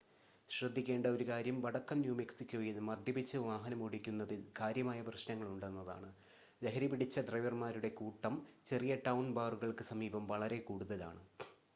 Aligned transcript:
ശ്രദ്ധിക്കേണ്ട 0.49 1.07
ഒരു 1.07 1.25
കാര്യം 1.27 1.57
വടക്കൻ 1.61 1.97
ന്യൂ 1.99 2.13
മെക്സിക്കോയിൽ 2.19 2.77
മദ്യപിച്ച് 2.87 3.37
വാഹനമോടിക്കുന്നതിൽ 3.43 4.41
കാര്യമായ 4.59 5.01
പ്രശ്‌നങ്ങളുണ്ടെന്നതാണ് 5.07 6.09
ലഹരിപിടിച്ച 6.61 7.25
ഡ്രൈവർമാരുടെ 7.29 7.91
കൂട്ടം 7.99 8.35
ചെറിയ-ടൗൺ 8.71 9.27
ബാറുകൾക്ക് 9.33 9.85
സമീപം 9.91 10.25
വളരെ 10.27 10.59
കൂടുതലാണ് 10.67 11.23